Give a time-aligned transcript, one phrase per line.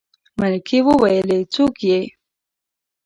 [0.39, 1.99] ملکې وويلې څوک يې.